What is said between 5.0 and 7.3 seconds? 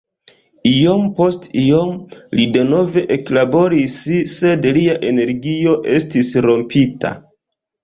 energio estis rompita.